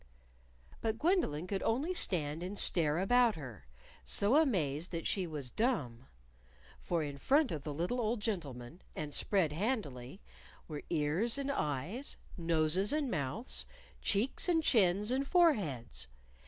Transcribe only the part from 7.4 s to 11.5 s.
of the little old gentleman, and spread handily, were ears